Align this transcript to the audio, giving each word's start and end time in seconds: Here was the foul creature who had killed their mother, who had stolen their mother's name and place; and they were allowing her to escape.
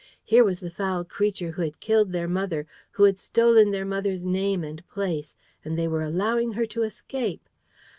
Here 0.23 0.43
was 0.43 0.61
the 0.61 0.71
foul 0.71 1.03
creature 1.05 1.51
who 1.51 1.61
had 1.61 1.79
killed 1.79 2.11
their 2.11 2.27
mother, 2.27 2.65
who 2.93 3.03
had 3.03 3.19
stolen 3.19 3.69
their 3.69 3.85
mother's 3.85 4.25
name 4.25 4.63
and 4.63 4.83
place; 4.87 5.35
and 5.63 5.77
they 5.77 5.87
were 5.87 6.01
allowing 6.01 6.53
her 6.53 6.65
to 6.65 6.81
escape. 6.81 7.47